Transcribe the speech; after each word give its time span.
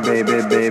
baby, 0.00 0.42
baby, 0.48 0.67